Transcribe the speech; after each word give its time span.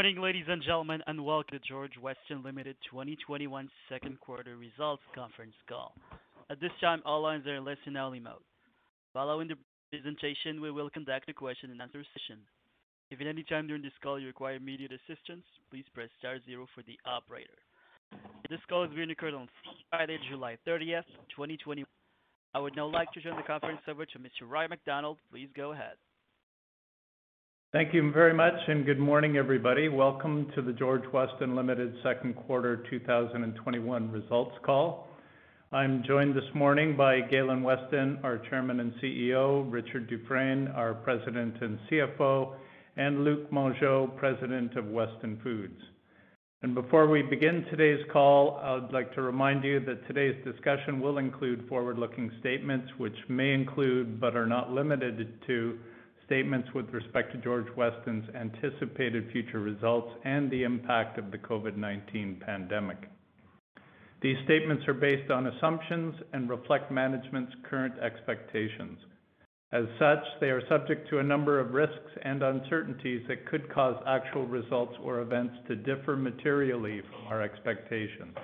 morning, 0.00 0.16
ladies 0.18 0.46
and 0.48 0.62
gentlemen, 0.62 1.02
and 1.08 1.22
welcome 1.22 1.58
to 1.58 1.68
George 1.68 1.92
Weston 2.00 2.42
Limited 2.42 2.74
2021 2.90 3.68
second 3.90 4.18
quarter 4.18 4.56
results 4.56 5.02
conference 5.14 5.52
call. 5.68 5.92
At 6.48 6.58
this 6.58 6.70
time, 6.80 7.02
all 7.04 7.20
lines 7.20 7.46
are 7.46 7.56
in 7.56 7.66
listen-only 7.66 8.18
mode. 8.18 8.40
Following 9.12 9.46
the 9.48 9.56
presentation, 9.90 10.62
we 10.62 10.70
will 10.70 10.88
conduct 10.88 11.28
a 11.28 11.34
question-and-answer 11.34 12.02
session. 12.16 12.38
If 13.10 13.20
at 13.20 13.26
any 13.26 13.42
time 13.42 13.66
during 13.66 13.82
this 13.82 13.92
call 14.02 14.18
you 14.18 14.28
require 14.28 14.54
immediate 14.54 14.90
assistance, 14.90 15.44
please 15.70 15.84
press 15.92 16.08
star 16.18 16.38
zero 16.46 16.66
for 16.74 16.82
the 16.84 16.98
operator. 17.04 17.60
This 18.48 18.60
call 18.70 18.84
is 18.84 18.90
being 18.94 19.10
recorded 19.10 19.36
on 19.36 19.48
Friday, 19.90 20.16
July 20.30 20.56
30th, 20.66 21.04
2021. 21.36 21.84
I 22.54 22.58
would 22.58 22.74
now 22.74 22.86
like 22.86 23.12
to 23.12 23.20
turn 23.20 23.36
the 23.36 23.42
conference 23.42 23.82
over 23.86 24.06
to 24.06 24.18
Mr. 24.18 24.48
Ryan 24.48 24.70
MacDonald. 24.70 25.18
Please 25.30 25.50
go 25.54 25.72
ahead. 25.72 25.98
Thank 27.72 27.94
you 27.94 28.10
very 28.10 28.34
much, 28.34 28.52
and 28.66 28.84
good 28.84 28.98
morning, 28.98 29.36
everybody. 29.36 29.88
Welcome 29.88 30.50
to 30.56 30.60
the 30.62 30.72
George 30.72 31.04
Weston 31.12 31.54
Limited 31.54 31.94
second 32.02 32.34
quarter 32.34 32.78
2021 32.90 34.10
results 34.10 34.56
call. 34.66 35.06
I'm 35.70 36.02
joined 36.04 36.34
this 36.34 36.52
morning 36.52 36.96
by 36.96 37.20
Galen 37.20 37.62
Weston, 37.62 38.18
our 38.24 38.38
Chairman 38.50 38.80
and 38.80 38.92
CEO, 38.94 39.70
Richard 39.72 40.08
Dufresne, 40.10 40.66
our 40.74 40.94
President 40.94 41.54
and 41.62 41.78
CFO, 41.88 42.54
and 42.96 43.22
Luc 43.22 43.48
Mongeau, 43.52 44.08
President 44.16 44.74
of 44.76 44.86
Weston 44.88 45.38
Foods. 45.40 45.80
And 46.62 46.74
Before 46.74 47.06
we 47.06 47.22
begin 47.22 47.64
today's 47.70 48.04
call, 48.12 48.56
I'd 48.64 48.92
like 48.92 49.14
to 49.14 49.22
remind 49.22 49.62
you 49.62 49.78
that 49.86 50.08
today's 50.08 50.44
discussion 50.44 50.98
will 51.00 51.18
include 51.18 51.68
forward-looking 51.68 52.32
statements, 52.40 52.90
which 52.98 53.16
may 53.28 53.52
include, 53.52 54.20
but 54.20 54.34
are 54.34 54.48
not 54.48 54.72
limited 54.72 55.38
to, 55.46 55.78
statements 56.30 56.68
with 56.76 56.88
respect 56.90 57.32
to 57.32 57.38
George 57.38 57.66
Weston's 57.76 58.24
anticipated 58.36 59.28
future 59.32 59.58
results 59.58 60.12
and 60.24 60.48
the 60.48 60.62
impact 60.62 61.18
of 61.18 61.32
the 61.32 61.38
COVID-19 61.38 62.38
pandemic. 62.40 62.98
These 64.22 64.36
statements 64.44 64.86
are 64.86 64.94
based 64.94 65.28
on 65.32 65.48
assumptions 65.48 66.14
and 66.32 66.48
reflect 66.48 66.92
management's 66.92 67.52
current 67.68 67.98
expectations. 67.98 69.00
As 69.72 69.86
such, 69.98 70.20
they 70.40 70.50
are 70.50 70.62
subject 70.68 71.08
to 71.10 71.18
a 71.18 71.22
number 71.22 71.58
of 71.58 71.72
risks 71.74 72.12
and 72.22 72.44
uncertainties 72.44 73.22
that 73.26 73.44
could 73.46 73.68
cause 73.72 74.00
actual 74.06 74.46
results 74.46 74.94
or 75.02 75.20
events 75.22 75.54
to 75.66 75.74
differ 75.74 76.14
materially 76.16 77.00
from 77.10 77.26
our 77.26 77.42
expectations. 77.42 78.36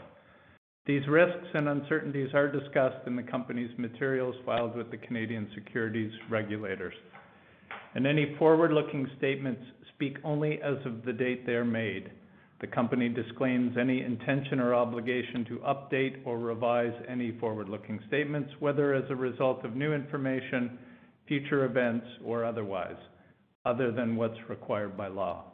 These 0.86 1.06
risks 1.06 1.46
and 1.54 1.68
uncertainties 1.68 2.34
are 2.34 2.50
discussed 2.50 3.06
in 3.06 3.14
the 3.14 3.22
company's 3.22 3.76
materials 3.78 4.34
filed 4.44 4.76
with 4.76 4.90
the 4.90 4.96
Canadian 4.98 5.48
securities 5.54 6.12
regulators 6.28 6.94
and 7.96 8.06
any 8.06 8.34
forward-looking 8.38 9.10
statements 9.16 9.62
speak 9.94 10.18
only 10.22 10.60
as 10.60 10.76
of 10.84 11.02
the 11.06 11.12
date 11.14 11.46
they 11.46 11.54
are 11.54 11.64
made. 11.64 12.10
The 12.60 12.66
company 12.66 13.08
disclaims 13.08 13.74
any 13.80 14.02
intention 14.02 14.60
or 14.60 14.74
obligation 14.74 15.46
to 15.46 15.56
update 15.60 16.18
or 16.26 16.38
revise 16.38 16.92
any 17.08 17.38
forward-looking 17.40 18.00
statements, 18.06 18.50
whether 18.60 18.92
as 18.92 19.04
a 19.08 19.16
result 19.16 19.64
of 19.64 19.76
new 19.76 19.94
information, 19.94 20.78
future 21.26 21.64
events, 21.64 22.06
or 22.22 22.44
otherwise, 22.44 22.96
other 23.64 23.90
than 23.90 24.14
what's 24.16 24.38
required 24.50 24.94
by 24.94 25.06
law. 25.08 25.44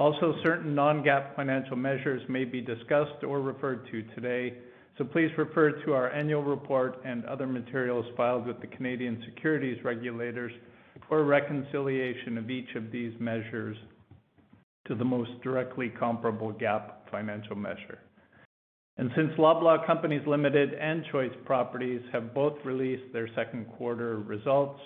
Also, 0.00 0.34
certain 0.44 0.74
non-GAAP 0.74 1.36
financial 1.36 1.76
measures 1.76 2.22
may 2.28 2.44
be 2.44 2.60
discussed 2.60 3.22
or 3.22 3.40
referred 3.40 3.86
to 3.92 4.02
today, 4.16 4.54
so 4.96 5.04
please 5.04 5.30
refer 5.38 5.70
to 5.84 5.92
our 5.92 6.10
annual 6.10 6.42
report 6.42 6.98
and 7.04 7.24
other 7.26 7.46
materials 7.46 8.06
filed 8.16 8.48
with 8.48 8.60
the 8.60 8.66
Canadian 8.66 9.22
securities 9.28 9.78
regulators 9.84 10.50
or 11.10 11.22
reconciliation 11.24 12.36
of 12.38 12.50
each 12.50 12.74
of 12.76 12.90
these 12.90 13.12
measures 13.18 13.76
to 14.86 14.94
the 14.94 15.04
most 15.04 15.30
directly 15.42 15.88
comparable 15.98 16.52
GAAP 16.52 16.92
financial 17.10 17.56
measure. 17.56 17.98
Since 19.14 19.30
Loblaw 19.38 19.86
Companies 19.86 20.22
Limited 20.26 20.74
and 20.74 21.04
Choice 21.12 21.30
Properties 21.44 22.00
have 22.12 22.34
both 22.34 22.54
released 22.64 23.04
their 23.12 23.28
second 23.36 23.66
quarter 23.76 24.18
results, 24.18 24.80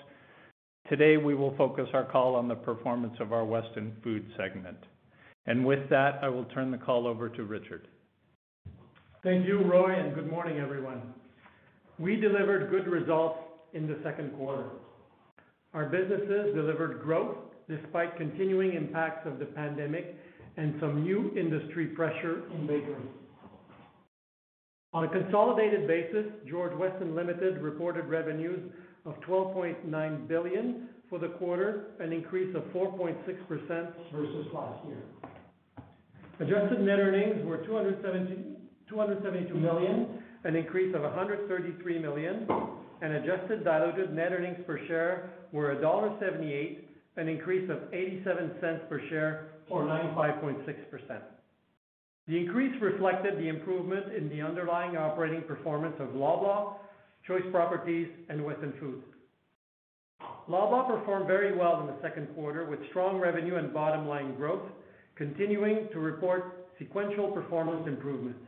today 0.91 1.17
we 1.17 1.35
will 1.35 1.57
focus 1.57 1.89
our 1.95 2.05
call 2.05 2.35
on 2.35 2.47
the 2.47 2.55
performance 2.55 3.15
of 3.21 3.33
our 3.33 3.45
Weston 3.45 3.97
Food 4.03 4.27
segment. 4.37 4.77
With 5.65 5.89
that, 5.89 6.19
I 6.23 6.29
will 6.29 6.45
turn 6.47 6.71
the 6.71 6.77
call 6.79 7.07
over 7.07 7.31
to 7.31 7.45
Richard. 7.45 7.89
Thank 9.23 9.47
you, 9.49 9.63
Roy, 9.65 9.95
and 9.99 10.15
good 10.15 10.29
morning, 10.31 10.59
everyone. 10.59 11.01
We 11.99 12.17
delivered 12.17 12.71
good 12.71 12.87
results 12.87 13.39
in 13.73 13.87
the 13.87 13.99
second 14.05 14.33
quarter. 14.37 14.69
Our 15.75 15.87
businesses 15.87 16.55
delivered 16.55 17.03
growth 17.03 17.37
despite 17.69 18.17
continuing 18.19 18.75
impacts 18.75 19.27
of 19.27 19.39
the 19.39 19.47
pandemic 19.47 20.17
and 20.59 20.75
some 20.81 21.03
new 21.03 21.33
industry 21.35 21.87
pressure 21.87 22.43
in 22.53 22.67
bakery. 22.67 23.05
On 24.93 25.05
a 25.05 25.09
consolidated 25.09 25.87
basis, 25.87 26.27
George 26.49 26.77
Weston 26.77 27.15
Limited 27.15 27.63
reported 27.63 28.05
revenues 28.05 28.61
of 29.07 29.15
12.9 29.23 30.29
billion 30.29 30.89
for 31.09 31.19
the 31.19 31.29
quarter, 31.29 31.87
an 32.01 32.13
increase 32.13 32.55
of 32.55 32.63
4.6% 32.75 33.17
versus 34.13 34.47
last 34.53 34.85
year. 34.87 35.03
Adjusted 36.41 36.81
net 36.83 36.99
earnings 36.99 37.43
were 37.47 37.59
272 37.65 39.55
million, 39.55 40.23
an 40.45 40.55
increase 40.57 40.95
of 40.95 41.01
133 41.03 41.99
million, 41.99 42.47
and 43.03 43.15
adjusted 43.15 43.65
diluted 43.65 44.15
net 44.15 44.33
earnings 44.33 44.59
per 44.65 44.79
share 44.87 45.29
were 45.51 45.75
1.78, 45.75 46.79
an 47.17 47.29
increase 47.29 47.69
of 47.69 47.79
87 47.93 48.51
cents 48.61 48.83
per 48.89 49.01
share 49.11 49.49
or 49.69 49.83
95.6%. 49.85 50.65
The 52.29 52.37
increase 52.39 52.81
reflected 52.81 53.35
the 53.39 53.49
improvement 53.49 54.15
in 54.17 54.29
the 54.29 54.41
underlying 54.41 54.97
operating 54.97 55.43
performance 55.43 55.97
of 55.99 56.09
Loblaw, 56.11 56.75
Choice 57.27 57.43
Properties, 57.51 58.07
and 58.29 58.43
Weston 58.45 58.73
Foods. 58.79 59.05
Loblaw 60.49 60.87
performed 61.01 61.27
very 61.27 61.57
well 61.57 61.81
in 61.81 61.89
the 61.89 61.97
second 62.01 62.29
quarter 62.37 62.65
with 62.67 62.79
strong 62.91 63.19
revenue 63.19 63.57
and 63.57 63.75
bottom-line 63.75 64.37
growth, 64.37 64.69
continuing 65.17 65.89
to 65.93 65.99
report 65.99 66.69
sequential 66.79 67.33
performance 67.33 67.85
improvements. 67.89 68.39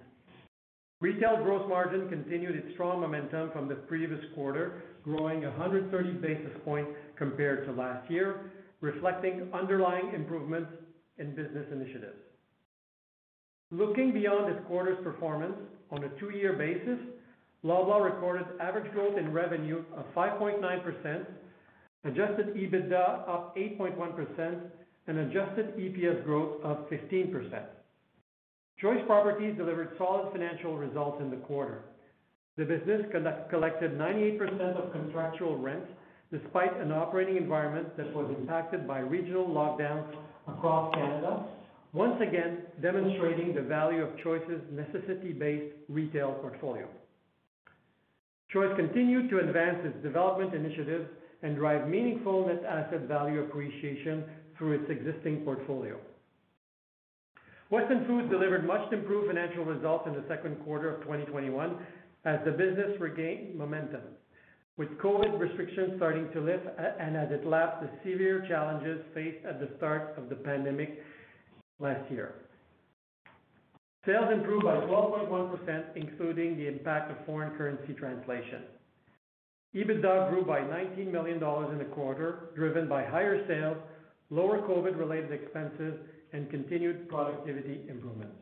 Retail 1.00 1.42
gross 1.42 1.68
margin 1.68 2.08
continued 2.08 2.54
its 2.56 2.72
strong 2.74 3.00
momentum 3.00 3.50
from 3.50 3.68
the 3.68 3.74
previous 3.74 4.20
quarter, 4.34 4.82
growing 5.02 5.42
130 5.42 6.12
basis 6.14 6.52
points 6.64 6.90
compared 7.16 7.66
to 7.66 7.72
last 7.72 8.08
year, 8.10 8.52
reflecting 8.80 9.48
underlying 9.52 10.12
improvements 10.14 10.70
in 11.18 11.34
business 11.34 11.66
initiatives. 11.72 12.16
Looking 13.70 14.12
beyond 14.12 14.54
this 14.54 14.62
quarter's 14.68 15.02
performance, 15.02 15.56
on 15.90 16.04
a 16.04 16.08
two-year 16.20 16.52
basis, 16.54 16.98
Loblaw 17.64 18.04
recorded 18.12 18.46
average 18.60 18.90
growth 18.92 19.16
in 19.18 19.32
revenue 19.32 19.82
of 19.96 20.04
5.9%, 20.14 21.26
adjusted 22.04 22.54
EBITDA 22.54 23.28
up 23.28 23.56
8.1%, 23.56 24.60
and 25.06 25.18
adjusted 25.18 25.76
EPS 25.76 26.24
growth 26.24 26.62
of 26.62 26.88
15%. 26.90 27.62
Choice 28.84 29.00
Properties 29.06 29.56
delivered 29.56 29.92
solid 29.96 30.30
financial 30.30 30.76
results 30.76 31.16
in 31.22 31.30
the 31.30 31.38
quarter. 31.38 31.78
The 32.58 32.66
business 32.66 33.00
collected 33.48 33.96
98% 33.98 34.38
of 34.76 34.92
contractual 34.92 35.56
rent, 35.56 35.84
despite 36.30 36.78
an 36.82 36.92
operating 36.92 37.38
environment 37.38 37.96
that 37.96 38.14
was 38.14 38.30
impacted 38.38 38.86
by 38.86 38.98
regional 38.98 39.46
lockdowns 39.46 40.04
across 40.46 40.94
Canada, 40.94 41.46
once 41.94 42.16
again 42.20 42.58
demonstrating 42.82 43.54
the 43.54 43.62
value 43.62 44.02
of 44.02 44.10
Choice's 44.22 44.60
necessity-based 44.70 45.74
retail 45.88 46.32
portfolio. 46.32 46.86
Choice 48.52 48.76
continued 48.76 49.30
to 49.30 49.38
advance 49.38 49.78
its 49.82 49.96
development 50.02 50.52
initiatives 50.52 51.08
and 51.42 51.56
drive 51.56 51.88
meaningful 51.88 52.46
net 52.48 52.62
asset 52.68 53.08
value 53.08 53.40
appreciation 53.44 54.24
through 54.58 54.72
its 54.74 54.90
existing 54.90 55.38
portfolio. 55.40 55.98
Weston 57.74 58.04
Foods 58.06 58.30
delivered 58.30 58.64
much 58.64 58.92
improved 58.92 59.26
financial 59.26 59.64
results 59.64 60.04
in 60.06 60.14
the 60.14 60.24
second 60.28 60.54
quarter 60.64 60.94
of 60.94 61.00
2021 61.02 61.76
as 62.24 62.38
the 62.44 62.52
business 62.52 62.98
regained 63.00 63.56
momentum. 63.58 64.00
With 64.76 64.90
COVID 64.98 65.40
restrictions 65.40 65.94
starting 65.96 66.30
to 66.34 66.40
lift 66.40 66.64
and 67.00 67.16
as 67.16 67.32
it 67.32 67.44
lapped 67.44 67.82
the 67.82 67.88
severe 68.08 68.44
challenges 68.46 69.00
faced 69.12 69.44
at 69.44 69.58
the 69.58 69.68
start 69.76 70.14
of 70.16 70.28
the 70.28 70.36
pandemic 70.36 71.02
last 71.80 72.08
year. 72.12 72.34
Sales 74.06 74.28
improved 74.32 74.64
by 74.64 74.76
12.1%, 74.76 75.84
including 75.96 76.56
the 76.56 76.68
impact 76.68 77.10
of 77.10 77.26
foreign 77.26 77.56
currency 77.56 77.92
translation. 77.94 78.62
EBITDA 79.74 80.30
grew 80.30 80.44
by 80.46 80.60
19 80.60 81.10
million 81.10 81.40
dollars 81.40 81.70
in 81.72 81.78
the 81.78 81.92
quarter, 81.94 82.50
driven 82.54 82.88
by 82.88 83.02
higher 83.04 83.44
sales, 83.48 83.78
lower 84.30 84.58
COVID-related 84.60 85.32
expenses, 85.32 85.94
and 86.34 86.50
continued 86.50 87.08
productivity 87.08 87.80
improvements. 87.88 88.34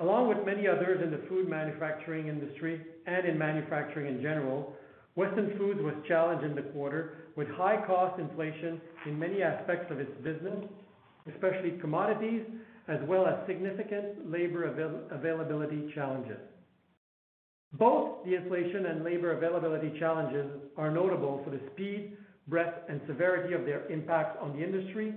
Along 0.00 0.28
with 0.28 0.44
many 0.46 0.66
others 0.66 1.00
in 1.04 1.10
the 1.10 1.20
food 1.28 1.48
manufacturing 1.48 2.26
industry 2.28 2.80
and 3.06 3.26
in 3.26 3.38
manufacturing 3.38 4.06
in 4.12 4.22
general, 4.22 4.72
Weston 5.14 5.52
Foods 5.58 5.80
was 5.82 5.92
challenged 6.08 6.42
in 6.42 6.54
the 6.54 6.62
quarter 6.72 7.18
with 7.36 7.48
high 7.50 7.84
cost 7.86 8.18
inflation 8.18 8.80
in 9.06 9.18
many 9.18 9.42
aspects 9.42 9.90
of 9.92 10.00
its 10.00 10.10
business, 10.24 10.64
especially 11.32 11.72
commodities, 11.82 12.42
as 12.88 12.98
well 13.06 13.26
as 13.26 13.34
significant 13.46 14.30
labor 14.32 14.74
availability 15.10 15.92
challenges. 15.94 16.38
Both 17.74 18.24
the 18.24 18.34
inflation 18.36 18.86
and 18.86 19.04
labor 19.04 19.32
availability 19.36 19.92
challenges 19.98 20.46
are 20.78 20.90
notable 20.90 21.42
for 21.44 21.50
the 21.50 21.60
speed, 21.72 22.16
breadth, 22.48 22.78
and 22.88 23.00
severity 23.06 23.52
of 23.52 23.66
their 23.66 23.86
impact 23.88 24.38
on 24.42 24.56
the 24.56 24.64
industry 24.64 25.14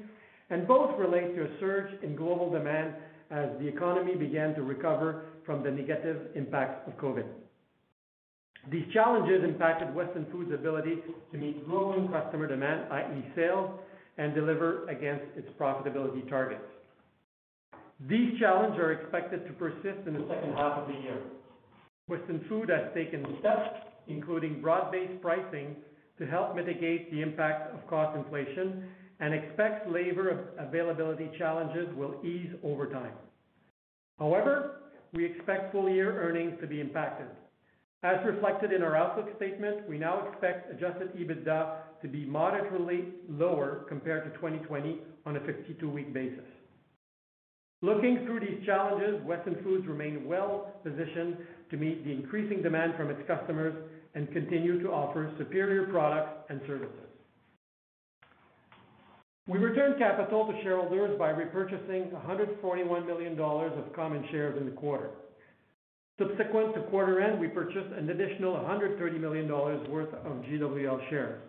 and 0.53 0.67
both 0.67 0.91
relate 0.99 1.35
to 1.35 1.43
a 1.45 1.59
surge 1.59 1.89
in 2.03 2.15
global 2.15 2.49
demand 2.51 2.93
as 3.31 3.49
the 3.59 3.67
economy 3.67 4.15
began 4.15 4.53
to 4.53 4.61
recover 4.61 5.23
from 5.45 5.63
the 5.63 5.71
negative 5.71 6.27
impacts 6.35 6.87
of 6.87 6.93
COVID. 6.97 7.25
These 8.71 8.85
challenges 8.93 9.43
impacted 9.43 9.93
Weston 9.93 10.27
Foods' 10.31 10.53
ability 10.53 10.99
to 11.31 11.37
meet 11.37 11.67
growing 11.67 12.07
customer 12.09 12.47
demand, 12.47 12.89
i.e., 12.91 13.25
sales, 13.35 13.71
and 14.19 14.35
deliver 14.35 14.87
against 14.87 15.25
its 15.35 15.47
profitability 15.59 16.29
targets. 16.29 16.61
These 18.07 18.39
challenges 18.39 18.79
are 18.79 18.91
expected 18.93 19.47
to 19.47 19.53
persist 19.53 20.07
in 20.07 20.13
the 20.13 20.25
second 20.29 20.53
half 20.53 20.77
of 20.77 20.87
the 20.87 20.93
year. 21.01 21.17
Weston 22.07 22.45
Foods 22.47 22.69
has 22.69 22.93
taken 22.93 23.25
steps, 23.39 23.69
including 24.07 24.61
broad-based 24.61 25.19
pricing, 25.21 25.75
to 26.19 26.27
help 26.27 26.55
mitigate 26.55 27.11
the 27.11 27.21
impact 27.21 27.73
of 27.73 27.85
cost 27.89 28.15
inflation 28.15 28.83
and 29.23 29.33
expects 29.33 29.89
labor 29.89 30.49
availability 30.59 31.29
challenges 31.37 31.87
will 31.95 32.15
ease 32.25 32.49
over 32.61 32.87
time. 32.87 33.13
However, 34.19 34.81
we 35.13 35.23
expect 35.25 35.71
full-year 35.71 36.11
earnings 36.27 36.55
to 36.59 36.67
be 36.67 36.81
impacted. 36.81 37.27
As 38.03 38.17
reflected 38.25 38.73
in 38.73 38.83
our 38.83 38.97
outlook 38.97 39.29
statement, 39.37 39.87
we 39.87 39.97
now 39.97 40.27
expect 40.27 40.69
adjusted 40.71 41.15
EBITDA 41.15 41.75
to 42.01 42.07
be 42.09 42.25
moderately 42.25 43.05
lower 43.29 43.85
compared 43.87 44.25
to 44.25 44.31
2020 44.39 44.97
on 45.25 45.37
a 45.37 45.39
52-week 45.39 46.13
basis. 46.13 46.43
Looking 47.81 48.25
through 48.25 48.41
these 48.41 48.65
challenges, 48.65 49.21
Weston 49.25 49.55
Foods 49.63 49.87
remain 49.87 50.27
well-positioned 50.27 51.37
to 51.71 51.77
meet 51.77 52.03
the 52.03 52.11
increasing 52.11 52.61
demand 52.61 52.95
from 52.97 53.09
its 53.09 53.21
customers 53.25 53.73
and 54.15 54.29
continue 54.33 54.83
to 54.83 54.89
offer 54.89 55.33
superior 55.37 55.85
products 55.87 56.39
and 56.49 56.59
services. 56.67 56.99
We 59.45 59.57
returned 59.59 59.99
capital 59.99 60.47
to 60.47 60.53
shareholders 60.63 61.19
by 61.19 61.31
repurchasing 61.33 62.11
141 62.11 63.05
million 63.05 63.35
dollars 63.35 63.73
of 63.77 63.93
common 63.93 64.23
shares 64.31 64.55
in 64.57 64.65
the 64.65 64.71
quarter. 64.71 65.09
Subsequent 66.17 66.75
to 66.75 66.81
quarter 66.83 67.19
end, 67.19 67.41
we 67.41 67.49
purchased 67.49 67.91
an 67.97 68.09
additional 68.09 68.53
130 68.53 69.17
million 69.19 69.45
dollars 69.47 69.85
worth 69.89 70.13
of 70.13 70.37
GWL 70.43 71.09
shares. 71.09 71.41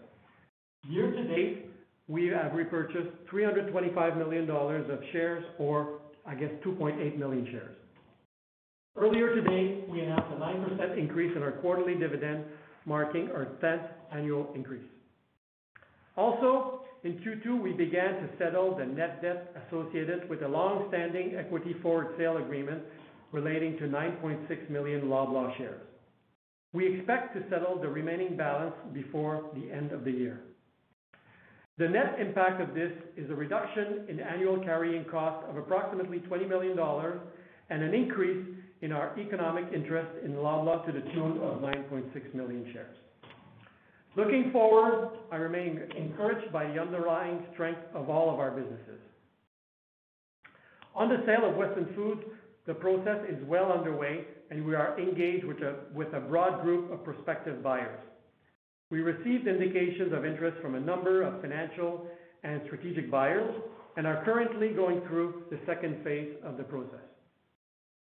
Year 0.88 1.08
to 1.12 1.24
date, 1.28 1.70
we 2.08 2.26
have 2.28 2.54
repurchased 2.54 3.10
325 3.30 4.16
million 4.16 4.44
dollars 4.44 4.90
of 4.90 4.98
shares, 5.12 5.44
or 5.60 6.00
I 6.26 6.34
guess 6.34 6.50
2.8 6.66 7.16
million 7.16 7.46
shares. 7.46 7.76
Earlier 8.96 9.36
today, 9.36 9.84
we 9.88 10.00
announced 10.00 10.32
a 10.32 10.36
9% 10.36 10.98
increase 10.98 11.36
in 11.36 11.44
our 11.44 11.52
quarterly 11.52 11.94
dividend, 11.94 12.44
marking 12.86 13.28
our 13.30 13.46
10th 13.62 13.86
annual 14.12 14.50
increase. 14.56 14.86
Also, 16.16 16.83
in 17.04 17.16
Q2, 17.18 17.60
we 17.62 17.72
began 17.72 18.14
to 18.16 18.28
settle 18.38 18.74
the 18.76 18.86
net 18.86 19.20
debt 19.20 19.54
associated 19.68 20.28
with 20.30 20.42
a 20.42 20.48
long-standing 20.48 21.34
equity 21.36 21.76
forward 21.82 22.14
sale 22.16 22.38
agreement 22.38 22.82
relating 23.30 23.76
to 23.76 23.82
9.6 23.84 24.70
million 24.70 25.02
Loblaw 25.02 25.54
shares. 25.58 25.82
We 26.72 26.96
expect 26.96 27.36
to 27.36 27.42
settle 27.50 27.78
the 27.80 27.88
remaining 27.88 28.36
balance 28.38 28.74
before 28.94 29.44
the 29.54 29.70
end 29.70 29.92
of 29.92 30.04
the 30.04 30.10
year. 30.12 30.40
The 31.76 31.88
net 31.88 32.16
impact 32.18 32.62
of 32.62 32.74
this 32.74 32.92
is 33.18 33.30
a 33.30 33.34
reduction 33.34 34.06
in 34.08 34.20
annual 34.20 34.58
carrying 34.60 35.04
cost 35.04 35.44
of 35.50 35.56
approximately 35.56 36.20
20 36.20 36.46
million 36.46 36.76
dollars 36.76 37.20
and 37.68 37.82
an 37.82 37.92
increase 37.92 38.46
in 38.80 38.92
our 38.92 39.18
economic 39.18 39.64
interest 39.74 40.08
in 40.24 40.32
Loblaw 40.34 40.86
to 40.86 40.92
the 40.92 41.00
tune 41.12 41.38
of 41.42 41.60
9.6 41.60 42.34
million 42.34 42.64
shares. 42.72 42.96
Looking 44.16 44.50
forward, 44.52 45.10
I 45.32 45.36
remain 45.36 45.80
encouraged 45.96 46.52
by 46.52 46.66
the 46.66 46.78
underlying 46.80 47.44
strength 47.52 47.80
of 47.94 48.08
all 48.08 48.32
of 48.32 48.38
our 48.38 48.50
businesses. 48.52 49.00
On 50.94 51.08
the 51.08 51.24
sale 51.26 51.50
of 51.50 51.56
Weston 51.56 51.88
Foods, 51.96 52.22
the 52.66 52.74
process 52.74 53.18
is 53.28 53.42
well 53.46 53.72
underway, 53.72 54.24
and 54.50 54.64
we 54.64 54.76
are 54.76 54.98
engaged 55.00 55.44
with 55.44 55.58
a 56.12 56.20
broad 56.28 56.62
group 56.62 56.92
of 56.92 57.02
prospective 57.02 57.62
buyers. 57.62 57.98
We 58.90 59.00
received 59.00 59.48
indications 59.48 60.12
of 60.12 60.24
interest 60.24 60.62
from 60.62 60.76
a 60.76 60.80
number 60.80 61.22
of 61.22 61.40
financial 61.40 62.06
and 62.44 62.60
strategic 62.66 63.10
buyers 63.10 63.52
and 63.96 64.06
are 64.06 64.24
currently 64.24 64.68
going 64.68 65.00
through 65.08 65.44
the 65.50 65.58
second 65.66 66.04
phase 66.04 66.30
of 66.44 66.56
the 66.56 66.62
process. 66.62 67.00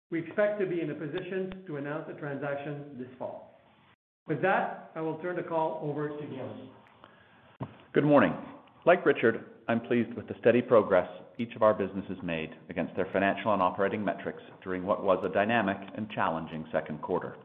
We 0.10 0.20
expect 0.20 0.60
to 0.60 0.66
be 0.66 0.82
in 0.82 0.92
a 0.92 0.96
position 0.96 1.64
to 1.68 1.78
announce 1.78 2.08
the 2.08 2.14
transaction 2.20 2.84
this 2.98 3.08
fall. 3.18 3.61
With 4.28 4.42
that, 4.44 4.92
I 4.96 5.02
will 5.02 5.16
turn 5.18 5.36
the 5.36 5.42
call 5.44 5.80
over 5.84 6.08
to 6.10 6.26
Galen. 6.26 6.68
Good 7.92 8.04
morning. 8.06 8.34
Like 8.86 9.06
Richard, 9.06 9.46
I'm 9.68 9.82
pleased 9.82 10.14
with 10.14 10.28
the 10.28 10.36
steady 10.40 10.62
progress 10.62 11.08
each 11.40 11.56
of 11.56 11.64
our 11.64 11.74
businesses 11.74 12.18
made 12.24 12.52
against 12.70 12.96
their 12.96 13.08
financial 13.12 13.52
and 13.54 13.62
operating 13.64 14.06
metrics 14.06 14.44
during 14.64 14.86
what 14.86 15.04
was 15.04 15.20
a 15.24 15.34
dynamic 15.34 15.78
and 15.96 16.10
challenging 16.12 16.66
second 16.72 17.02
quarter. 17.02 17.36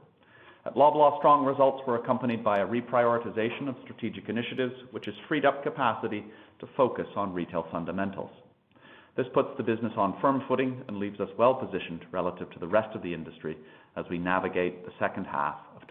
At 0.67 0.75
Loblaw, 0.75 1.19
strong 1.19 1.46
results 1.46 1.81
were 1.87 1.96
accompanied 1.96 2.44
by 2.44 2.58
a 2.58 2.67
reprioritization 2.67 3.69
of 3.69 3.76
strategic 3.84 4.28
initiatives, 4.28 4.75
which 4.90 5.06
has 5.06 5.14
freed 5.28 5.46
up 5.46 5.62
capacity 5.62 6.25
to 6.58 6.69
focus 6.76 7.06
on 7.17 7.32
retail 7.32 7.67
fundamentals. 7.70 8.31
This 9.17 9.26
puts 9.32 9.49
the 9.56 9.62
business 9.62 9.92
on 9.97 10.18
firm 10.21 10.42
footing 10.47 10.83
and 10.88 10.99
leaves 10.99 11.21
us 11.21 11.28
well-positioned 11.38 12.04
relative 12.12 12.50
to 12.50 12.59
the 12.59 12.66
rest 12.68 12.95
of 12.95 13.02
the 13.02 13.14
industry 13.14 13.56
as 13.97 14.04
we 14.11 14.18
navigate 14.18 14.85
the 14.85 14.92
second 14.99 15.25
half 15.25 15.54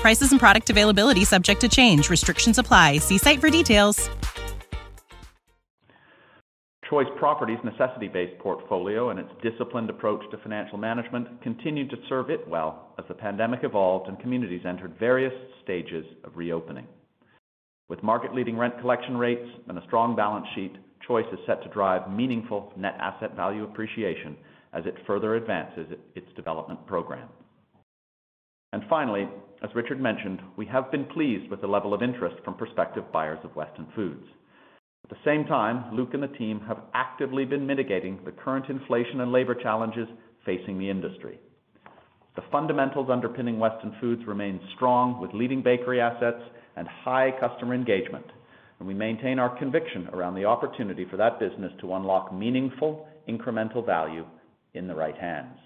Prices 0.00 0.30
and 0.30 0.40
product 0.40 0.70
availability 0.70 1.24
subject 1.26 1.60
to 1.60 1.68
change. 1.68 2.08
Restrictions 2.08 2.56
apply. 2.58 2.98
See 2.98 3.18
site 3.18 3.38
for 3.38 3.50
details. 3.50 4.08
Choice 6.88 7.06
Properties' 7.18 7.58
necessity 7.62 8.08
based 8.08 8.36
portfolio 8.38 9.10
and 9.10 9.20
its 9.20 9.28
disciplined 9.42 9.90
approach 9.90 10.22
to 10.30 10.38
financial 10.38 10.76
management 10.78 11.40
continued 11.42 11.88
to 11.90 11.96
serve 12.08 12.30
it 12.30 12.48
well 12.48 12.94
as 12.98 13.04
the 13.08 13.14
pandemic 13.14 13.60
evolved 13.62 14.08
and 14.08 14.18
communities 14.18 14.62
entered 14.66 14.98
various 14.98 15.34
stages 15.62 16.04
of 16.24 16.32
reopening. 16.34 16.86
With 17.88 18.02
market 18.02 18.34
leading 18.34 18.56
rent 18.58 18.80
collection 18.80 19.16
rates 19.16 19.48
and 19.68 19.78
a 19.78 19.84
strong 19.86 20.16
balance 20.16 20.46
sheet, 20.56 20.74
Choice 21.06 21.26
is 21.32 21.38
set 21.46 21.62
to 21.62 21.68
drive 21.70 22.10
meaningful 22.10 22.72
net 22.76 22.94
asset 22.98 23.34
value 23.36 23.64
appreciation 23.64 24.36
as 24.72 24.84
it 24.86 24.94
further 25.06 25.36
advances 25.36 25.86
its 26.16 26.26
development 26.36 26.84
program. 26.86 27.28
And 28.72 28.82
Finally, 28.88 29.26
as 29.62 29.70
Richard 29.74 30.00
mentioned, 30.00 30.40
we 30.56 30.64
have 30.66 30.90
been 30.90 31.04
pleased 31.04 31.50
with 31.50 31.60
the 31.60 31.66
level 31.66 31.92
of 31.92 32.02
interest 32.02 32.36
from 32.44 32.54
prospective 32.54 33.10
buyers 33.12 33.38
of 33.44 33.54
Weston 33.54 33.86
Foods. 33.94 34.24
At 35.04 35.10
the 35.10 35.16
same 35.24 35.44
time, 35.44 35.94
Luc 35.94 36.14
and 36.14 36.22
the 36.22 36.28
team 36.38 36.60
have 36.66 36.78
actively 36.94 37.44
been 37.44 37.66
mitigating 37.66 38.18
the 38.24 38.30
current 38.32 38.66
inflation 38.70 39.20
and 39.20 39.30
labor 39.32 39.54
challenges 39.54 40.08
facing 40.46 40.78
the 40.78 40.88
industry. 40.88 41.38
The 42.36 42.42
fundamentals 42.50 43.10
underpinning 43.10 43.58
Weston 43.58 43.94
Foods 44.00 44.22
remain 44.26 44.60
strong 44.76 45.20
with 45.20 45.32
leading 45.34 45.62
bakery 45.62 46.00
assets 46.00 46.42
and 46.76 46.88
high 46.88 47.30
customer 47.38 47.74
engagement, 47.74 48.24
and 48.78 48.88
we 48.88 48.94
maintain 48.94 49.38
our 49.38 49.58
conviction 49.58 50.08
around 50.14 50.36
the 50.36 50.44
opportunity 50.46 51.04
for 51.10 51.18
that 51.18 51.38
business 51.40 51.72
to 51.80 51.94
unlock 51.94 52.32
meaningful 52.32 53.06
incremental 53.28 53.84
value 53.84 54.24
in 54.74 54.86
the 54.86 54.94
right 54.94 55.16
hands. 55.18 55.58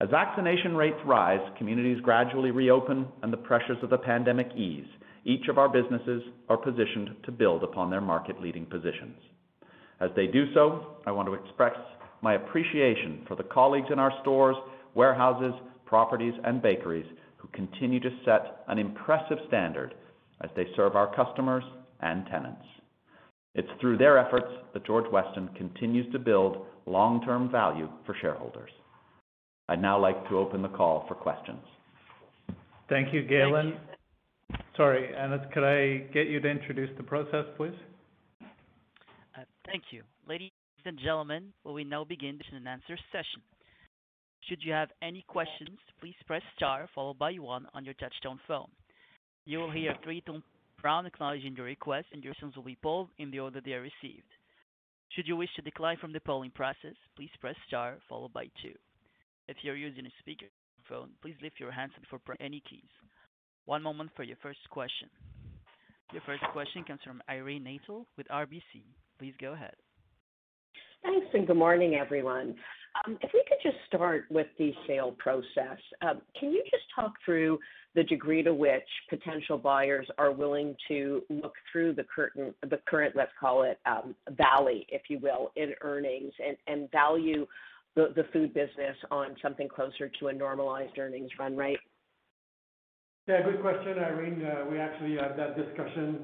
As 0.00 0.08
vaccination 0.10 0.76
rates 0.76 1.00
rise, 1.04 1.40
communities 1.58 1.98
gradually 2.00 2.52
reopen, 2.52 3.04
and 3.22 3.32
the 3.32 3.36
pressures 3.48 3.82
of 3.82 3.90
the 3.90 3.98
pandemic 3.98 4.46
ease, 4.56 4.86
each 5.24 5.48
of 5.48 5.58
our 5.58 5.68
businesses 5.68 6.22
are 6.48 6.56
positioned 6.56 7.16
to 7.24 7.32
build 7.32 7.64
upon 7.64 7.90
their 7.90 8.00
market-leading 8.00 8.66
positions. 8.66 9.18
As 9.98 10.10
they 10.14 10.28
do 10.28 10.54
so, 10.54 10.98
I 11.04 11.10
want 11.10 11.26
to 11.26 11.34
express 11.34 11.74
my 12.22 12.34
appreciation 12.34 13.24
for 13.26 13.34
the 13.34 13.42
colleagues 13.42 13.88
in 13.92 13.98
our 13.98 14.12
stores, 14.20 14.54
warehouses, 14.94 15.52
properties, 15.84 16.34
and 16.44 16.62
bakeries 16.62 17.06
who 17.36 17.48
continue 17.48 17.98
to 17.98 18.18
set 18.24 18.62
an 18.68 18.78
impressive 18.78 19.38
standard 19.48 19.96
as 20.42 20.50
they 20.54 20.66
serve 20.76 20.94
our 20.94 21.12
customers 21.16 21.64
and 22.02 22.24
tenants. 22.28 22.62
It's 23.56 23.70
through 23.80 23.98
their 23.98 24.16
efforts 24.16 24.52
that 24.74 24.86
George 24.86 25.10
Weston 25.10 25.48
continues 25.56 26.06
to 26.12 26.20
build 26.20 26.66
long-term 26.86 27.50
value 27.50 27.88
for 28.06 28.14
shareholders. 28.20 28.70
I'd 29.68 29.82
now 29.82 29.98
like 30.00 30.26
to 30.28 30.38
open 30.38 30.62
the 30.62 30.68
call 30.68 31.04
for 31.06 31.14
questions. 31.14 31.60
Thank 32.88 33.12
you, 33.12 33.22
Galen. 33.22 33.72
Thank 33.72 34.60
you. 34.60 34.66
Sorry, 34.78 35.14
Anas, 35.14 35.44
could 35.52 35.64
I 35.64 36.06
get 36.12 36.26
you 36.28 36.40
to 36.40 36.48
introduce 36.48 36.88
the 36.96 37.02
process, 37.02 37.44
please? 37.56 37.72
Uh, 38.40 39.42
thank 39.66 39.82
you. 39.90 40.02
Ladies 40.26 40.52
and 40.86 40.96
gentlemen, 40.98 41.52
we 41.64 41.72
will 41.72 41.84
now 41.84 42.04
begin 42.04 42.38
the 42.38 42.44
question 42.44 42.56
and 42.58 42.68
answer 42.68 42.96
session. 43.12 43.42
Should 44.48 44.62
you 44.62 44.72
have 44.72 44.88
any 45.02 45.22
questions, 45.28 45.76
please 46.00 46.14
press 46.26 46.40
star 46.56 46.88
followed 46.94 47.18
by 47.18 47.32
one 47.34 47.66
on 47.74 47.84
your 47.84 47.94
touchtone 47.94 48.38
phone. 48.46 48.68
You 49.44 49.58
will 49.58 49.70
hear 49.70 49.90
a 49.90 49.98
three-tone 50.02 50.42
prompt 50.78 51.12
acknowledging 51.12 51.56
your 51.56 51.66
request, 51.66 52.06
and 52.12 52.24
your 52.24 52.32
questions 52.32 52.56
will 52.56 52.62
be 52.62 52.78
polled 52.82 53.08
in 53.18 53.30
the 53.30 53.40
order 53.40 53.60
they 53.62 53.72
are 53.74 53.82
received. 53.82 54.28
Should 55.10 55.26
you 55.28 55.36
wish 55.36 55.50
to 55.56 55.62
decline 55.62 55.96
from 56.00 56.12
the 56.14 56.20
polling 56.20 56.52
process, 56.52 56.94
please 57.16 57.28
press 57.40 57.56
star 57.66 57.98
followed 58.08 58.32
by 58.32 58.46
two. 58.62 58.72
If 59.48 59.56
you're 59.62 59.76
using 59.76 60.04
a 60.06 60.12
speakerphone, 60.30 61.08
please 61.22 61.34
lift 61.42 61.58
your 61.58 61.72
handset 61.72 62.02
before 62.02 62.18
pressing 62.18 62.44
any 62.44 62.62
keys. 62.68 62.88
One 63.64 63.82
moment 63.82 64.10
for 64.14 64.22
your 64.22 64.36
first 64.42 64.58
question. 64.70 65.08
Your 66.12 66.22
first 66.26 66.42
question 66.52 66.84
comes 66.84 67.00
from 67.04 67.22
Irene 67.28 67.64
Nattel 67.64 68.04
with 68.16 68.28
RBC. 68.28 68.82
Please 69.18 69.34
go 69.40 69.52
ahead. 69.54 69.74
Thanks, 71.02 71.26
and 71.32 71.46
good 71.46 71.56
morning, 71.56 71.94
everyone. 71.94 72.54
Um, 73.06 73.18
if 73.20 73.30
we 73.32 73.44
could 73.48 73.58
just 73.62 73.76
start 73.86 74.24
with 74.30 74.48
the 74.58 74.72
sale 74.86 75.12
process. 75.18 75.78
Um, 76.02 76.22
can 76.38 76.50
you 76.50 76.62
just 76.70 76.82
talk 76.94 77.12
through 77.24 77.58
the 77.94 78.02
degree 78.04 78.42
to 78.42 78.52
which 78.52 78.82
potential 79.08 79.56
buyers 79.58 80.08
are 80.18 80.32
willing 80.32 80.74
to 80.88 81.22
look 81.30 81.54
through 81.70 81.94
the 81.94 82.04
curtain, 82.04 82.52
the 82.68 82.80
current, 82.88 83.14
let's 83.16 83.32
call 83.38 83.62
it, 83.62 83.78
um, 83.86 84.14
valley, 84.36 84.86
if 84.90 85.02
you 85.08 85.18
will, 85.20 85.52
in 85.56 85.72
earnings 85.82 86.32
and 86.66 86.90
value 86.90 87.46
the 88.14 88.24
food 88.32 88.54
business 88.54 88.96
on 89.10 89.28
something 89.42 89.68
closer 89.68 90.10
to 90.20 90.28
a 90.28 90.32
normalized 90.32 90.96
earnings 90.98 91.30
run 91.38 91.56
rate? 91.56 91.78
Yeah, 93.26 93.42
good 93.42 93.60
question, 93.60 93.98
Irene. 93.98 94.42
Uh, 94.44 94.64
we 94.70 94.78
actually 94.78 95.16
had 95.16 95.36
that 95.36 95.56
discussion 95.56 96.20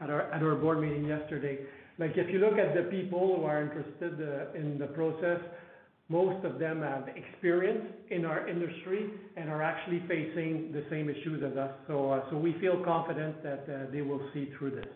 at 0.00 0.10
our 0.10 0.54
board 0.56 0.80
meeting 0.80 1.04
yesterday. 1.04 1.60
Like, 1.98 2.12
if 2.16 2.28
you 2.32 2.40
look 2.40 2.58
at 2.58 2.74
the 2.74 2.82
people 2.90 3.36
who 3.36 3.44
are 3.44 3.62
interested 3.62 4.16
uh, 4.20 4.52
in 4.58 4.76
the 4.78 4.88
process, 4.88 5.40
most 6.08 6.44
of 6.44 6.58
them 6.58 6.82
have 6.82 7.06
experience 7.16 7.84
in 8.10 8.24
our 8.24 8.46
industry 8.48 9.08
and 9.36 9.48
are 9.48 9.62
actually 9.62 10.00
facing 10.08 10.72
the 10.72 10.84
same 10.90 11.08
issues 11.08 11.42
as 11.48 11.56
us. 11.56 11.70
Uh, 11.88 12.36
we 12.36 12.54
feel 12.60 12.82
confident 12.84 13.42
that 13.42 13.92
they 13.92 14.02
will 14.02 14.20
see 14.34 14.50
through 14.58 14.72
this. 14.72 14.86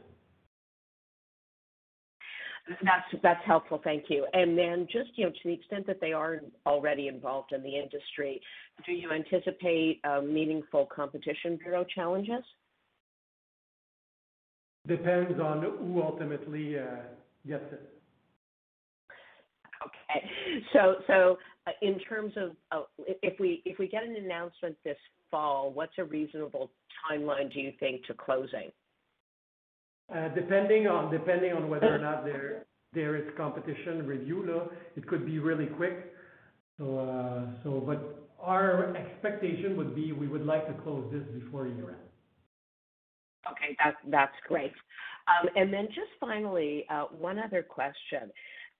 That's 2.82 3.02
that's 3.22 3.44
helpful. 3.46 3.80
Thank 3.84 4.04
you. 4.08 4.26
And 4.32 4.58
then 4.58 4.88
just, 4.90 5.10
you 5.14 5.24
know, 5.24 5.30
to 5.30 5.38
the 5.44 5.52
extent 5.52 5.86
that 5.86 6.00
they 6.00 6.12
are 6.12 6.40
already 6.66 7.06
involved 7.08 7.52
in 7.52 7.62
the 7.62 7.76
industry, 7.76 8.40
do 8.84 8.92
you 8.92 9.12
anticipate 9.12 10.00
um, 10.04 10.32
meaningful 10.34 10.86
competition 10.86 11.56
bureau 11.56 11.84
challenges? 11.94 12.42
Depends 14.86 15.40
on 15.40 15.62
who 15.62 16.02
ultimately 16.02 16.78
uh, 16.78 16.82
gets 17.46 17.64
it. 17.72 17.88
Okay. 19.84 20.26
So 20.72 20.96
so 21.06 21.38
uh, 21.68 21.72
in 21.82 22.00
terms 22.00 22.32
of 22.36 22.50
uh, 22.72 22.84
if 23.22 23.38
we 23.38 23.62
if 23.64 23.78
we 23.78 23.86
get 23.86 24.02
an 24.02 24.16
announcement 24.24 24.76
this 24.84 24.96
fall, 25.30 25.70
what's 25.72 25.92
a 25.98 26.04
reasonable 26.04 26.72
timeline 27.12 27.52
do 27.52 27.60
you 27.60 27.72
think 27.78 28.04
to 28.06 28.14
closing? 28.14 28.72
Uh, 30.14 30.28
depending 30.34 30.86
on 30.86 31.68
whether 31.68 31.92
or 31.94 31.98
not 31.98 32.24
there 32.92 33.16
is 33.16 33.24
competition 33.36 34.06
review, 34.06 34.62
it 34.96 35.06
could 35.08 35.26
be 35.26 35.38
really 35.38 35.66
quick. 35.66 36.12
Uh, 36.80 37.40
but 37.86 38.22
Our 38.40 38.94
expectation 38.96 39.76
would 39.76 39.96
be 39.96 40.12
we 40.12 40.28
would 40.28 40.44
like 40.46 40.66
to 40.68 40.82
close 40.82 41.08
this 41.10 41.22
before 41.42 41.66
year-end. 41.66 41.96
Okay. 43.50 43.76
That's 44.12 44.36
great. 44.46 44.72
Um, 45.26 45.48
and 45.56 45.72
then 45.72 45.86
Just 45.88 46.10
finally, 46.20 46.84
uh, 46.88 47.04
one 47.06 47.38
other 47.40 47.62
question. 47.62 48.30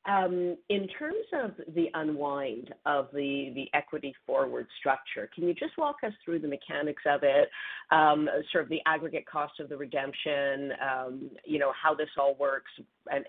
Um, 0.07 0.57
in 0.69 0.87
terms 0.89 1.25
of 1.33 1.53
the 1.75 1.87
unwind 1.95 2.73
of 2.87 3.09
the 3.13 3.65
equity 3.75 4.15
forward 4.25 4.67
structure, 4.79 5.29
can 5.35 5.49
you 5.49 5.55
just 5.55 5.77
walk 5.77 5.97
us 6.05 6.13
through 6.25 6.39
the 6.39 6.49
mechanics 6.49 7.03
of 7.07 7.23
it, 7.25 7.49
um, 7.91 8.29
sort 8.53 8.65
of 8.65 8.71
the 8.71 8.79
aggregate 8.87 9.27
cost 9.27 9.59
of 9.59 9.69
the 9.69 9.77
redemption, 9.77 10.73
um, 10.81 11.31
you 11.45 11.59
know, 11.59 11.73
how 11.81 11.93
this 11.95 12.09
all 12.19 12.37
works 12.37 12.71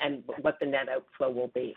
and 0.01 0.23
what 0.41 0.57
the 0.59 0.67
net 0.67 0.87
outflow 0.89 1.31
will 1.31 1.49
be? 1.55 1.73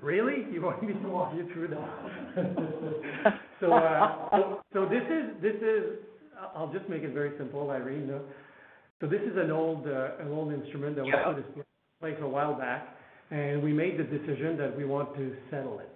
Really? 0.00 0.46
You 0.52 0.62
want 0.62 0.82
me 0.82 0.92
to 0.94 1.08
walk 1.08 1.34
you 1.34 1.48
through 1.52 1.68
that? 1.68 3.34
Uh, 3.64 4.56
this 4.90 5.56
is. 5.62 5.96
I'll 6.54 6.70
just 6.70 6.86
make 6.90 7.02
it 7.02 7.14
very 7.14 7.32
simple, 7.38 7.70
Irene. 7.70 8.08
This 9.00 9.22
is 9.22 9.38
uh, 9.38 9.42
an 9.42 9.50
old 9.50 9.86
instrument 10.52 10.96
that 10.96 11.04
was 11.06 11.42
put 11.54 11.60
in 11.60 11.64
place 12.00 12.16
a 12.20 12.28
while 12.28 12.52
back 12.52 12.93
and 13.30 13.62
we 13.62 13.72
made 13.72 13.98
the 13.98 14.04
decision 14.04 14.56
that 14.58 14.76
we 14.76 14.84
want 14.84 15.14
to 15.16 15.34
settle 15.50 15.80
it 15.80 15.88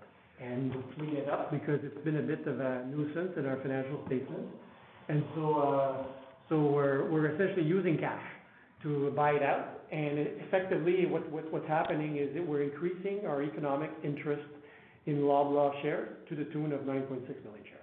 and 0.43 0.73
clean 0.97 1.17
it 1.17 1.29
up 1.29 1.51
because 1.51 1.81
it's 1.83 2.05
been 2.05 2.19
a 2.19 2.23
bit 2.23 2.47
of 2.47 2.61
a 2.61 2.85
nuisance 2.87 3.33
in 3.37 3.45
our 3.47 3.57
financial 3.61 4.01
statements. 4.07 4.53
And 5.09 5.23
so, 5.35 5.55
uh, 5.59 6.07
so 6.49 6.61
we're, 6.61 7.11
we're 7.11 7.35
essentially 7.35 7.67
using 7.67 7.99
cash 7.99 8.23
to 8.83 9.13
buy 9.17 9.33
it 9.33 9.43
out. 9.43 9.81
And 9.93 10.19
effectively, 10.47 11.07
what, 11.07 11.29
what, 11.31 11.51
what's 11.53 11.67
happening 11.67 12.17
is 12.19 12.33
that 12.35 12.47
we're 12.47 12.63
increasing 12.63 13.27
our 13.27 13.43
economic 13.43 13.91
interest 14.05 14.45
in 15.07 15.19
Loblaw 15.21 15.81
shares 15.83 16.09
to 16.29 16.37
the 16.37 16.45
tune 16.47 16.73
of 16.73 16.83
9.6 16.83 16.87
million 16.87 17.25
shares. 17.65 17.75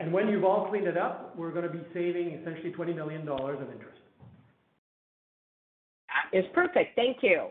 And 0.00 0.12
when 0.12 0.28
you've 0.28 0.44
all 0.44 0.68
cleaned 0.68 0.88
it 0.88 0.96
up, 0.96 1.36
we're 1.38 1.52
going 1.52 1.64
to 1.64 1.70
be 1.72 1.80
saving 1.94 2.30
essentially 2.40 2.70
20 2.72 2.92
million 2.94 3.24
dollars 3.24 3.58
of 3.62 3.70
interest. 3.70 4.00
It's 6.32 6.48
perfect. 6.52 6.96
Thank 6.96 7.18
you. 7.22 7.48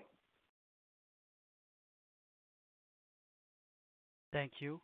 Thank 4.33 4.53
you. 4.59 4.81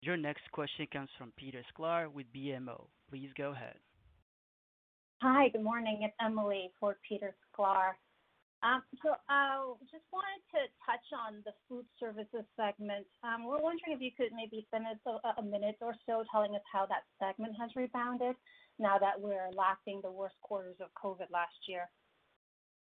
Your 0.00 0.16
next 0.16 0.50
question 0.52 0.86
comes 0.90 1.10
from 1.18 1.32
Peter 1.36 1.60
Sklar 1.72 2.10
with 2.10 2.26
BMO. 2.34 2.86
Please 3.08 3.28
go 3.36 3.52
ahead. 3.52 3.76
Hi, 5.22 5.48
good 5.50 5.62
morning. 5.62 6.00
It's 6.02 6.14
Emily 6.20 6.70
for 6.80 6.96
Peter 7.06 7.34
Sklar. 7.52 7.92
I 8.64 8.80
um, 8.80 8.82
uh, 9.04 9.76
Just 9.92 10.08
wanted 10.08 10.40
to 10.56 10.72
touch 10.80 11.04
on 11.12 11.40
the 11.44 11.52
food 11.68 11.84
services 12.00 12.48
segment. 12.56 13.04
Um, 13.22 13.44
we're 13.44 13.60
wondering 13.60 13.92
if 13.92 14.00
you 14.00 14.10
could 14.16 14.32
maybe 14.34 14.64
spend 14.72 14.84
a 14.88 15.42
minute 15.42 15.76
or 15.82 15.92
so 16.06 16.24
telling 16.32 16.54
us 16.56 16.64
how 16.72 16.86
that 16.88 17.04
segment 17.20 17.54
has 17.60 17.70
rebounded 17.76 18.34
now 18.78 18.96
that 18.98 19.20
we're 19.20 19.52
lapping 19.52 20.00
the 20.02 20.10
worst 20.10 20.36
quarters 20.40 20.76
of 20.80 20.88
COVID 21.04 21.28
last 21.30 21.60
year. 21.68 21.84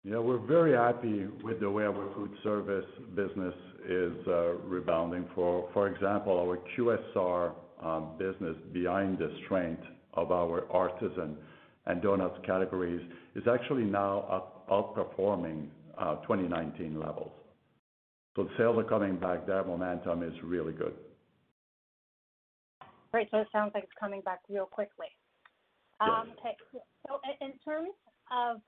Yeah, 0.04 0.18
we're 0.18 0.40
very 0.40 0.74
happy 0.76 1.28
with 1.44 1.60
the 1.60 1.70
way 1.70 1.84
our 1.86 2.14
food 2.16 2.32
service 2.42 2.86
business 3.16 3.54
is 3.88 4.14
uh, 4.28 4.56
rebounding. 4.66 5.28
For 5.36 5.88
example, 5.88 6.40
our 6.40 6.58
QSR 6.76 7.52
um, 7.84 8.18
business 8.18 8.56
behind 8.74 9.20
the 9.20 9.32
strength 9.46 9.84
of 10.16 10.32
our 10.32 10.66
artisan 10.72 11.38
and 11.86 12.02
donuts 12.02 12.38
categories 12.46 13.02
is 13.36 13.44
actually 13.48 13.84
now 13.84 14.52
outperforming 14.72 15.68
uh, 16.00 16.16
2019 16.26 17.00
levels. 17.00 17.32
the 18.36 18.48
Sales 18.58 18.80
are 18.80 18.84
coming 18.84 19.18
back. 19.18 19.46
That 19.46 19.68
momentum 19.68 20.24
is 20.24 20.34
really 20.44 20.74
good. 20.74 20.94
Great. 23.12 23.28
It 23.32 23.48
sounds 23.52 23.72
like 23.76 23.84
it's 23.84 23.92
coming 24.00 24.22
back 24.22 24.40
real 24.50 24.66
quickly. 24.66 25.08
Yes. 26.02 26.10
Um, 26.12 26.30
okay. 26.40 27.38
In 27.46 27.52
terms 27.64 27.92
of 28.32 28.62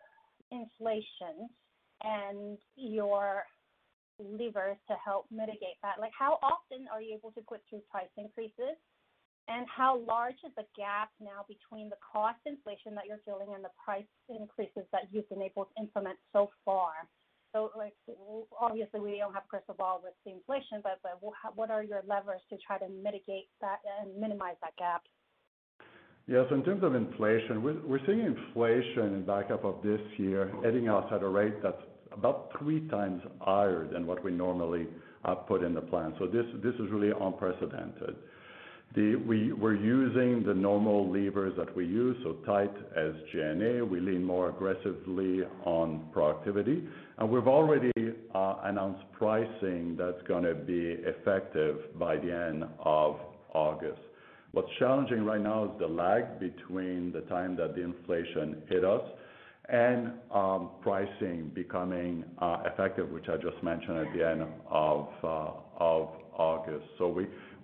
inflation 0.54 1.50
and 2.06 2.58
your 2.78 3.44
levers 4.22 4.78
to 4.88 4.96
help 5.04 5.26
mitigate 5.34 5.82
that? 5.82 5.98
Like, 6.00 6.14
how 6.18 6.38
often 6.46 6.86
are 6.94 7.02
you 7.02 7.18
able 7.18 7.34
to 7.34 7.42
put 7.42 7.60
through 7.70 7.82
price 7.90 8.14
increases? 8.18 8.78
And 9.50 9.68
how 9.68 10.00
large 10.08 10.40
is 10.48 10.54
the 10.56 10.64
gap 10.78 11.12
now 11.20 11.44
between 11.52 11.90
the 11.90 12.00
cost 12.00 12.40
inflation 12.46 12.96
that 12.96 13.12
you're 13.12 13.20
feeling 13.26 13.52
and 13.52 13.64
the 13.66 13.76
price 13.76 14.08
increases 14.30 14.88
that 14.96 15.12
you've 15.12 15.28
been 15.28 15.42
able 15.44 15.66
to 15.68 15.76
implement 15.82 16.16
so 16.32 16.52
far? 16.64 16.94
So, 17.52 17.70
like, 17.76 17.94
obviously, 18.58 19.00
we 19.02 19.18
don't 19.20 19.34
have 19.36 19.46
a 19.46 19.50
crystal 19.52 19.76
ball 19.76 20.00
with 20.02 20.14
the 20.26 20.32
inflation, 20.32 20.80
but, 20.82 20.98
but 21.04 21.20
what 21.20 21.70
are 21.70 21.84
your 21.84 22.02
levers 22.08 22.42
to 22.50 22.58
try 22.66 22.78
to 22.80 22.88
mitigate 22.88 23.46
that 23.62 23.84
and 24.02 24.16
minimize 24.18 24.56
that 24.64 24.74
gap? 24.78 25.04
Yes. 26.26 26.46
In 26.52 26.64
terms 26.64 26.84
of 26.86 26.96
inflation, 26.96 27.62
we're 27.64 28.00
seeing 28.06 28.22
inflation 28.22 29.14
in 29.16 29.26
back 29.26 29.50
half 29.50 29.66
of 29.66 29.76
this 29.84 30.00
year 30.16 30.54
heading 30.64 30.88
us 30.88 31.04
at 31.12 31.22
a 31.22 31.28
rate 31.28 31.62
that's 31.62 31.82
about 32.14 32.50
three 32.58 32.88
times 32.88 33.22
higher 33.42 33.86
than 33.92 34.08
what 34.08 34.24
we 34.24 34.32
normally 34.32 34.88
uh, 35.26 35.36
put 35.36 35.64
in 35.64 35.74
the 35.74 35.82
plan. 35.82 36.14
This 36.32 36.46
is 36.76 36.90
really 36.92 37.12
unprecedented. 37.20 38.16
We're 38.96 39.74
using 39.76 40.44
the 40.46 40.54
normal 40.54 41.12
levers 41.12 41.56
that 41.58 41.76
we 41.76 41.86
use, 41.88 42.16
so 42.24 42.34
tight 42.46 42.72
SG&A. 42.98 43.84
We 43.84 44.00
lean 44.00 44.24
more 44.24 44.50
aggressively 44.50 45.42
on 45.66 46.08
productivity. 46.14 46.88
We've 47.22 47.48
already 47.50 47.92
uh, 48.34 48.56
announced 48.64 49.04
pricing 49.18 49.98
that's 49.98 50.22
gonna 50.28 50.54
be 50.54 50.96
effective 51.02 51.98
by 52.00 52.16
the 52.18 52.32
end 52.32 52.64
of 52.86 53.18
August. 53.54 54.00
What's 54.54 54.70
challenging 54.78 55.26
right 55.26 55.42
now 55.42 55.64
is 55.66 55.72
the 55.80 55.88
lag 55.88 56.40
between 56.40 57.12
the 57.12 57.22
time 57.22 57.56
that 57.56 57.74
the 57.74 57.82
inflation 57.84 58.62
hit 58.70 58.86
us 58.86 59.02
and 59.68 60.12
um, 60.32 60.70
pricing 60.82 61.50
becoming 61.56 62.24
uh, 62.38 62.62
effective, 62.68 63.10
which 63.10 63.26
I 63.30 63.38
just 63.38 63.62
mentioned 63.64 63.98
at 63.98 64.14
the 64.14 64.30
end 64.30 64.44
of 64.70 65.08
uh, 65.24 65.88
August. 66.38 66.86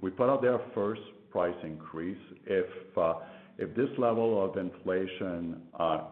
We 0.01 0.09
put 0.09 0.29
out 0.31 0.41
there 0.41 0.59
first 0.73 1.01
price 1.29 1.53
increase. 1.63 2.17
If 2.47 2.65
uh, 2.97 3.13
this 3.59 3.89
level 3.99 4.43
of 4.43 4.57
inflation 4.57 5.61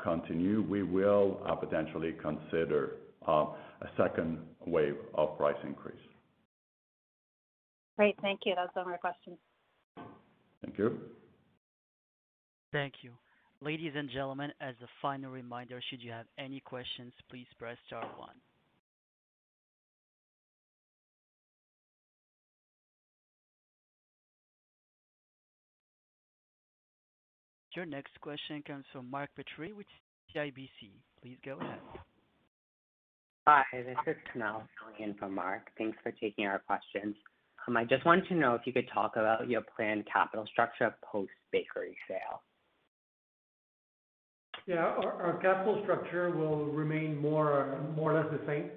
continue, 0.03 0.61
we 0.61 0.83
will 0.83 1.41
potentially 1.59 2.13
consider 2.21 2.97
a 3.27 3.47
second 3.97 4.37
wave 4.67 4.97
of 5.15 5.35
price 5.39 5.57
increase. 5.65 5.95
Great. 7.97 8.15
Thank 8.21 8.41
you. 8.45 8.53
Those 8.53 8.67
are 8.75 8.85
my 8.85 8.97
questions. 8.97 9.37
Thank 10.63 10.77
you. 10.77 10.97
Thank 12.71 12.93
you. 13.01 13.11
Ladies 13.61 13.93
and 13.95 14.09
gentlemen, 14.09 14.51
as 14.61 14.75
a 14.83 14.87
final 15.01 15.31
reminder, 15.31 15.81
should 15.89 16.01
you 16.01 16.11
have 16.11 16.25
any 16.37 16.59
questions, 16.59 17.11
please 17.29 17.47
press 17.57 17.77
star 17.87 18.03
one. 18.17 18.35
Your 27.75 27.85
next 27.85 28.19
question 28.21 28.63
comes 28.65 28.85
from 28.91 29.09
Mark 29.09 29.29
Petrie 29.35 29.71
with 29.73 29.85
CIBC. 30.35 30.89
Please 31.21 31.37
go 31.45 31.59
ahead. 31.59 31.77
Hi, 33.47 33.63
this 33.71 33.95
is 34.07 34.15
Kunal 34.33 34.63
filling 34.77 35.11
in 35.11 35.15
for 35.17 35.29
Mark. 35.29 35.67
Thanks 35.77 35.97
for 36.01 36.11
taking 36.13 36.47
our 36.47 36.57
questions. 36.59 37.15
I 37.75 37.83
just 37.83 38.05
wanted 38.05 38.27
to 38.29 38.35
know 38.35 38.53
if 38.55 38.61
you 38.65 38.71
could 38.71 38.87
talk 38.93 39.15
about 39.17 39.49
your 39.49 39.61
planned 39.75 40.05
capital 40.11 40.45
structure 40.51 40.95
post-bakery 41.03 41.97
sale. 42.07 42.41
Yeah. 44.67 44.85
Our 44.85 45.39
capital 45.41 45.79
structure 45.83 46.29
will 46.29 46.65
remain 46.67 47.19
more 47.19 47.75
or 47.97 48.13
less 48.13 48.25
the 48.31 48.39
same. 48.45 48.69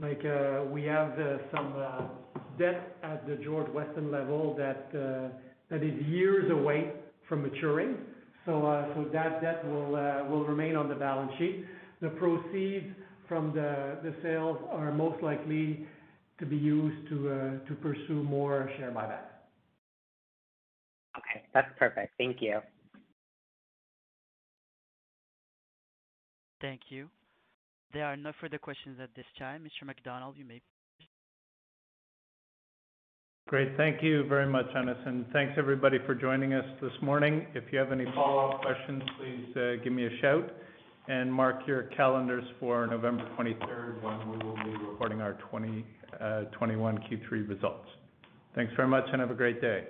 Like, 0.00 0.20
uh, 0.24 0.62
we 0.70 0.84
have 0.84 1.18
uh, 1.18 1.38
some 1.54 1.72
uh, 1.76 2.00
debt 2.58 2.96
at 3.02 3.26
the 3.26 3.36
George 3.36 3.68
Weston 3.72 4.10
level 4.12 4.54
that 4.56 4.90
is 5.70 6.06
years 6.06 6.48
away 6.52 6.92
from 7.28 7.42
maturing. 7.42 7.96
That 8.46 9.38
debt 9.42 9.64
will 9.66 10.44
remain 10.44 10.74
on 10.76 10.88
the 10.88 10.94
balance 10.94 11.32
sheet. 11.38 11.64
The 12.00 12.08
proceeds 12.10 12.86
from 13.28 13.52
the 13.54 13.98
sales 14.22 14.56
are 14.70 14.90
most 14.92 15.22
likely 15.22 15.86
to 16.38 16.46
be 16.46 16.56
used 16.56 17.08
to 17.08 17.30
uh, 17.64 17.74
pursue 17.82 18.22
more 18.22 18.70
share 18.78 18.90
buybacks. 18.90 19.34
Okay. 21.16 21.44
That's 21.52 21.68
perfect. 21.78 22.12
Thank 22.16 22.36
you. 22.40 22.58
Thank 26.60 26.80
you. 26.88 27.08
There 27.92 28.04
are 28.04 28.16
no 28.16 28.32
further 28.40 28.58
questions 28.58 28.98
at 29.02 29.10
this 29.16 29.24
time. 29.38 29.64
Mr. 29.64 29.86
MacDonald, 29.86 30.36
you 30.36 30.44
may. 30.44 30.60
Great. 33.48 33.76
Thank 33.78 34.02
you 34.02 34.26
very 34.28 34.46
much, 34.46 34.66
Anas, 34.76 34.98
and 35.06 35.24
thanks 35.32 35.54
everybody 35.56 35.98
for 36.04 36.14
joining 36.14 36.52
us 36.52 36.64
this 36.82 36.92
morning. 37.00 37.46
If 37.54 37.64
you 37.72 37.78
have 37.78 37.92
any 37.92 38.04
follow-up 38.14 38.60
questions, 38.60 39.02
please, 39.18 39.56
uh, 39.56 39.82
give 39.82 39.92
me 39.94 40.04
a 40.04 40.20
shout 40.20 40.50
and 41.08 41.32
mark 41.32 41.66
your 41.66 41.84
calendars 41.84 42.44
for 42.60 42.86
November 42.86 43.24
23rd 43.36 44.02
when 44.02 44.30
we 44.30 44.44
will 44.46 44.56
be 44.56 44.76
reporting 44.86 45.20
our 45.22 45.32
2021 45.50 46.14
uh, 46.20 47.00
Q3 47.08 47.48
results. 47.48 47.88
Thanks 48.54 48.72
very 48.76 48.88
much 48.88 49.04
and 49.10 49.20
have 49.20 49.30
a 49.30 49.34
great 49.34 49.60
day. 49.60 49.84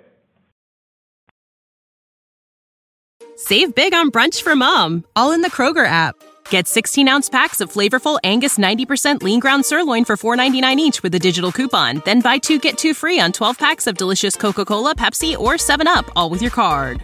Save 3.35 3.75
big 3.75 3.93
on 3.93 4.11
brunch 4.11 4.43
for 4.43 4.55
mom, 4.55 5.05
all 5.15 5.31
in 5.33 5.41
the 5.41 5.51
Kroger 5.51 5.85
app. 5.85 6.15
Get 6.49 6.67
16 6.67 7.07
ounce 7.07 7.29
packs 7.29 7.59
of 7.61 7.71
flavorful 7.71 8.17
Angus 8.23 8.57
90% 8.57 9.21
lean 9.21 9.39
ground 9.39 9.63
sirloin 9.65 10.03
for 10.05 10.15
$4.99 10.17 10.77
each 10.77 11.03
with 11.03 11.13
a 11.15 11.19
digital 11.19 11.51
coupon. 11.51 12.01
Then 12.05 12.21
buy 12.21 12.37
two 12.37 12.59
get 12.59 12.77
two 12.77 12.93
free 12.93 13.19
on 13.19 13.31
12 13.33 13.59
packs 13.59 13.87
of 13.87 13.97
delicious 13.97 14.35
Coca 14.35 14.63
Cola, 14.65 14.95
Pepsi, 14.95 15.37
or 15.37 15.53
7UP, 15.53 16.09
all 16.15 16.29
with 16.29 16.41
your 16.41 16.51
card. 16.51 17.03